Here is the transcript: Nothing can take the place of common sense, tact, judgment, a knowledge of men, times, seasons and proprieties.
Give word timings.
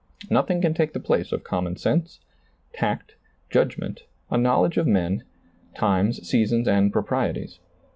Nothing 0.31 0.61
can 0.63 0.73
take 0.73 0.93
the 0.93 0.99
place 0.99 1.31
of 1.31 1.43
common 1.43 1.75
sense, 1.77 2.19
tact, 2.73 3.17
judgment, 3.51 4.01
a 4.31 4.37
knowledge 4.39 4.77
of 4.77 4.87
men, 4.87 5.21
times, 5.75 6.27
seasons 6.27 6.67
and 6.67 6.91
proprieties. 6.91 7.59